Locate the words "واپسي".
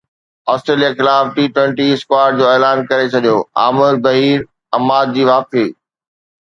5.33-5.65